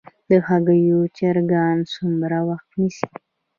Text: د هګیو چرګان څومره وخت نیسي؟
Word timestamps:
د 0.29 0.31
هګیو 0.47 0.99
چرګان 1.17 1.77
څومره 1.93 2.39
وخت 2.49 2.69
نیسي؟ 2.79 3.07